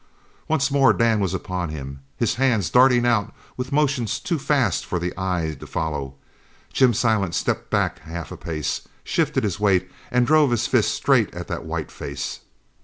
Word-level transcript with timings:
Once 0.47 0.71
more 0.71 0.93
Dan 0.93 1.19
was 1.19 1.31
upon 1.35 1.69
him, 1.69 1.99
his 2.17 2.33
hands 2.33 2.71
darting 2.71 3.05
out 3.05 3.31
with 3.55 3.71
motions 3.71 4.19
too 4.19 4.39
fast 4.39 4.83
for 4.83 4.97
the 4.97 5.13
eye 5.15 5.55
to 5.59 5.67
follow. 5.67 6.15
Jim 6.73 6.91
Silent 6.91 7.35
stepped 7.35 7.69
back 7.69 7.99
a 7.99 8.09
half 8.09 8.33
pace, 8.39 8.81
shifted 9.03 9.43
his 9.43 9.59
weight, 9.59 9.91
and 10.09 10.25
drove 10.25 10.49
his 10.49 10.65
fist 10.65 10.91
straight 10.91 11.31
at 11.35 11.47
that 11.49 11.65
white 11.65 11.91
face. 11.91 12.39